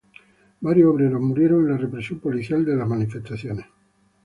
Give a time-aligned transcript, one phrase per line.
[0.61, 3.67] Varios obreros murieron en la represión policial de manifestaciones.